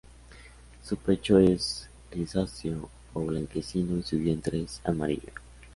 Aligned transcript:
Su 0.83 0.97
pecho 0.97 1.37
es 1.37 1.87
grisáceo 2.11 2.89
o 3.13 3.21
blanquecino 3.23 3.99
y 3.99 4.01
su 4.01 4.17
vientre 4.17 4.63
es 4.63 4.81
amarillo. 4.83 5.31